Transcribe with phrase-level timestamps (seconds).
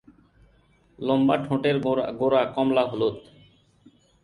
[0.99, 1.77] লম্বা ঠোঁটের
[2.19, 3.15] গোড়া কমলা-হলুদ।